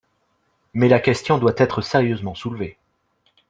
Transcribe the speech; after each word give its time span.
Mais 0.73 0.89
la 0.89 0.99
question 0.99 1.37
doit 1.37 1.53
être 1.57 1.83
sérieusement 1.83 2.33
soulevée. 2.33 2.79